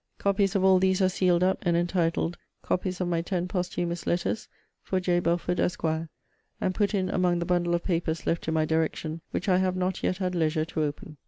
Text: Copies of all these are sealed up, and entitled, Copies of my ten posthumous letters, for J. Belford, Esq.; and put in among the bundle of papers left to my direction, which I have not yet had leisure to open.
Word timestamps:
Copies 0.17 0.55
of 0.55 0.63
all 0.63 0.79
these 0.79 0.99
are 0.99 1.09
sealed 1.09 1.43
up, 1.43 1.59
and 1.61 1.77
entitled, 1.77 2.35
Copies 2.63 2.99
of 2.99 3.07
my 3.07 3.21
ten 3.21 3.47
posthumous 3.47 4.07
letters, 4.07 4.47
for 4.81 4.99
J. 4.99 5.19
Belford, 5.19 5.59
Esq.; 5.59 5.83
and 5.83 6.73
put 6.73 6.95
in 6.95 7.07
among 7.07 7.37
the 7.37 7.45
bundle 7.45 7.75
of 7.75 7.83
papers 7.83 8.25
left 8.25 8.43
to 8.45 8.51
my 8.51 8.65
direction, 8.65 9.21
which 9.29 9.47
I 9.47 9.57
have 9.59 9.75
not 9.75 10.01
yet 10.01 10.17
had 10.17 10.33
leisure 10.33 10.65
to 10.65 10.81
open. 10.81 11.17